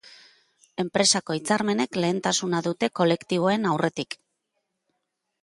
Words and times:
Enpresako 0.83 1.35
hitzarmenek 1.39 1.99
lehentasuna 2.05 2.63
dute 2.69 2.91
kolektiboen 3.01 3.71
aurretik. 3.75 4.19